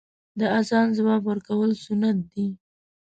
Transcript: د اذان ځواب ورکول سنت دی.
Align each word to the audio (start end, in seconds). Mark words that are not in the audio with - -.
د 0.39 0.41
اذان 0.59 0.87
ځواب 0.97 1.21
ورکول 1.27 1.71
سنت 1.85 2.17
دی. 2.31 2.47